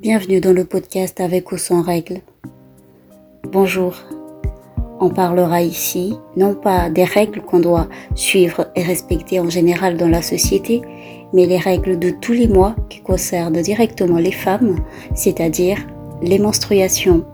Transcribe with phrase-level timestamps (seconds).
[0.00, 2.20] Bienvenue dans le podcast avec ou sans règles.
[3.50, 3.96] Bonjour.
[5.00, 10.06] On parlera ici non pas des règles qu'on doit suivre et respecter en général dans
[10.06, 10.82] la société,
[11.32, 14.76] mais les règles de tous les mois qui concernent directement les femmes,
[15.16, 15.78] c'est-à-dire
[16.22, 17.24] les menstruations.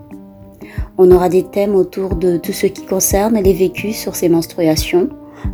[0.97, 5.09] On aura des thèmes autour de tout ce qui concerne les vécus sur ces menstruations,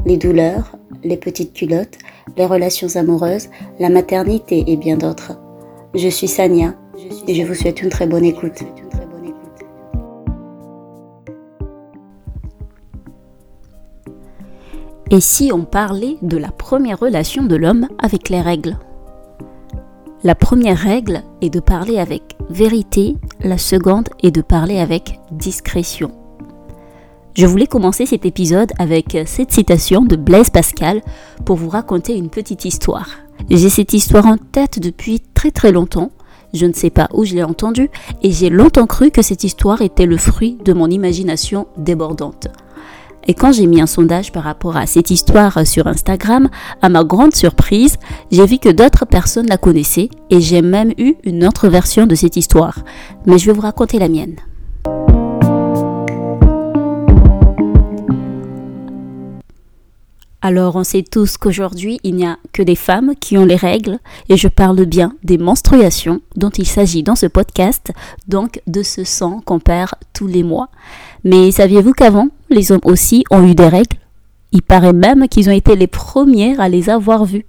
[0.05, 1.97] les douleurs, les petites culottes,
[2.37, 3.49] les relations amoureuses,
[3.81, 5.37] la maternité et bien d'autres.
[5.93, 6.73] Je suis Sania
[7.27, 8.63] et je vous souhaite une très bonne écoute.
[15.09, 18.77] Et si on parlait de la première relation de l'homme avec les règles?
[20.23, 26.11] La première règle est de parler avec vérité, la seconde est de parler avec discrétion.
[27.35, 31.01] Je voulais commencer cet épisode avec cette citation de Blaise Pascal
[31.45, 33.09] pour vous raconter une petite histoire.
[33.49, 36.11] J'ai cette histoire en tête depuis très très longtemps
[36.53, 37.89] je ne sais pas où je l'ai entendu
[38.21, 42.47] et j'ai longtemps cru que cette histoire était le fruit de mon imagination débordante.
[43.27, 46.49] Et quand j'ai mis un sondage par rapport à cette histoire sur Instagram,
[46.81, 47.97] à ma grande surprise,
[48.31, 52.15] j'ai vu que d'autres personnes la connaissaient et j'ai même eu une autre version de
[52.15, 52.79] cette histoire.
[53.27, 54.37] Mais je vais vous raconter la mienne.
[60.43, 63.99] Alors on sait tous qu'aujourd'hui il n'y a que des femmes qui ont les règles
[64.27, 67.91] et je parle bien des menstruations dont il s'agit dans ce podcast,
[68.27, 70.69] donc de ce sang qu'on perd tous les mois.
[71.23, 73.97] Mais saviez-vous qu'avant les hommes aussi ont eu des règles?
[74.51, 77.45] Il paraît même qu'ils ont été les premiers à les avoir vues.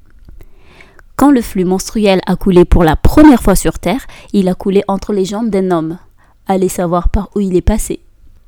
[1.16, 4.84] Quand le flux menstruel a coulé pour la première fois sur Terre, il a coulé
[4.86, 5.98] entre les jambes d'un homme.
[6.46, 8.00] Allez savoir par où il est passé.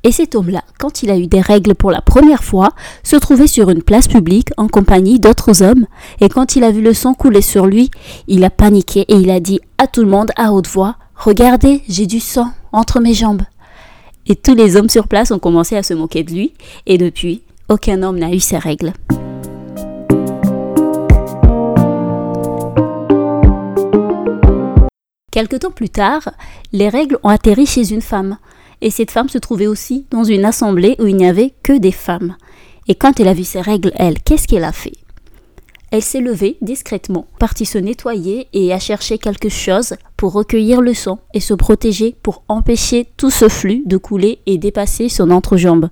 [0.06, 3.46] Et cet homme-là, quand il a eu des règles pour la première fois, se trouvait
[3.46, 5.86] sur une place publique en compagnie d'autres hommes,
[6.20, 7.90] et quand il a vu le sang couler sur lui,
[8.28, 11.82] il a paniqué et il a dit à tout le monde à haute voix Regardez,
[11.88, 13.42] j'ai du sang entre mes jambes.
[14.26, 16.52] Et tous les hommes sur place ont commencé à se moquer de lui,
[16.84, 18.92] et depuis, aucun homme n'a eu ses règles.
[25.30, 26.28] Quelque temps plus tard,
[26.72, 28.36] les règles ont atterri chez une femme,
[28.84, 31.90] et cette femme se trouvait aussi dans une assemblée où il n'y avait que des
[31.90, 32.36] femmes.
[32.86, 34.92] Et quand elle a vu ses règles, elle, qu'est-ce qu'elle a fait?
[35.90, 40.92] Elle s'est levée discrètement, partit se nettoyer et a cherché quelque chose pour recueillir le
[40.92, 45.88] sang et se protéger pour empêcher tout ce flux de couler et dépasser son entrejambe.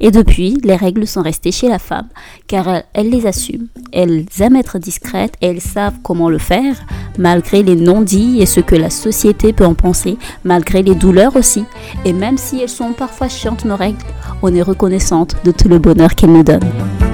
[0.00, 2.08] Et depuis, les règles sont restées chez la femme,
[2.46, 3.66] car elle, les assume.
[3.92, 6.76] Elles aiment être discrètes et elles savent comment le faire,
[7.18, 11.64] malgré les non-dits et ce que la société peut en penser, malgré les douleurs aussi.
[12.04, 13.98] Et même si elles sont parfois chiantes nos règles,
[14.42, 17.07] on est reconnaissante de tout le bonheur qu'elles nous donnent.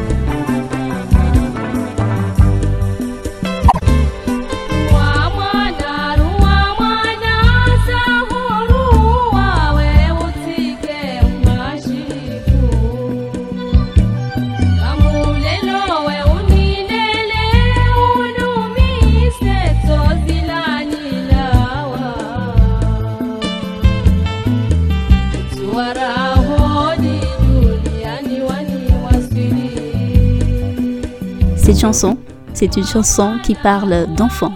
[31.57, 32.19] Cette chanson,
[32.53, 34.53] c'est une chanson qui parle d'enfants.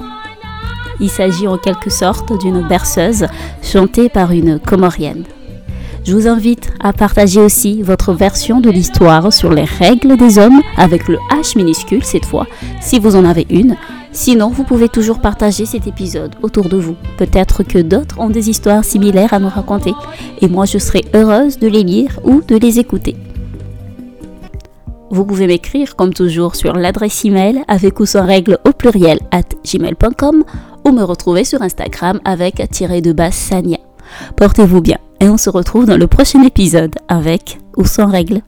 [1.01, 3.27] Il s'agit en quelque sorte d'une berceuse
[3.63, 5.25] chantée par une comorienne.
[6.05, 10.63] Je vous invite à partager aussi votre version de l'histoire sur les règles des hommes
[10.77, 12.47] avec le H minuscule cette fois,
[12.81, 13.77] si vous en avez une.
[14.13, 16.97] Sinon, vous pouvez toujours partager cet épisode autour de vous.
[17.19, 19.93] Peut-être que d'autres ont des histoires similaires à nous raconter
[20.41, 23.17] et moi je serai heureuse de les lire ou de les écouter.
[25.11, 29.43] Vous pouvez m'écrire comme toujours sur l'adresse email avec ou sans règle au pluriel at
[29.65, 30.45] gmail.com
[30.85, 33.79] ou me retrouver sur Instagram avec tiré de base Sania.
[34.37, 38.43] Portez-vous bien et on se retrouve dans le prochain épisode avec ou sans règle.